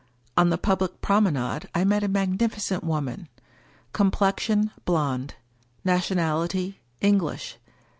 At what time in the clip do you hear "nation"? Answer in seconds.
5.85-6.17